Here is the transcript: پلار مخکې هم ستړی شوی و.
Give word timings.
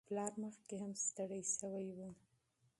پلار 0.07 0.31
مخکې 0.43 0.75
هم 0.81 0.91
ستړی 1.05 1.41
شوی 1.57 1.87
و. 1.97 1.99